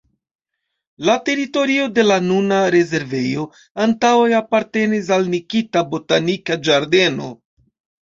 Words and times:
La 1.09 1.17
teritorio 1.29 1.83
de 1.97 2.05
la 2.07 2.17
nuna 2.31 2.63
rezervejo 2.77 3.45
antaŭe 3.87 4.35
apartenis 4.41 5.15
al 5.21 5.33
Nikita 5.37 5.89
botanika 5.95 6.63
ĝardeno. 6.69 7.35